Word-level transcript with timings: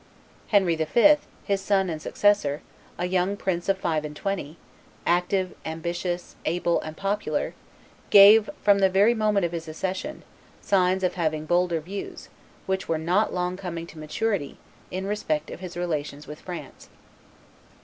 Henry 0.47 0.75
V., 0.75 1.17
his 1.43 1.61
son 1.61 1.87
and 1.87 2.01
successor, 2.01 2.63
a 2.97 3.05
young 3.05 3.37
prince 3.37 3.69
of 3.69 3.77
five 3.77 4.03
and 4.03 4.15
twenty, 4.15 4.57
active, 5.05 5.53
ambitious, 5.63 6.35
able, 6.43 6.81
and 6.81 6.97
popular, 6.97 7.53
gave, 8.09 8.49
from 8.63 8.79
the 8.79 8.89
very 8.89 9.13
moment 9.13 9.45
of 9.45 9.51
his 9.51 9.67
accession, 9.67 10.23
signs 10.59 11.03
of 11.03 11.13
having 11.13 11.45
bolder 11.45 11.79
views, 11.79 12.29
which 12.65 12.89
were 12.89 12.97
not 12.97 13.31
long 13.31 13.55
coming 13.55 13.85
to 13.85 13.99
maturity, 13.99 14.57
in 14.89 15.05
respect 15.05 15.51
of 15.51 15.59
his 15.59 15.77
relations 15.77 16.25
with 16.25 16.41
France. 16.41 16.89